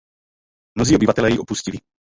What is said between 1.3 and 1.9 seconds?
ji opustili.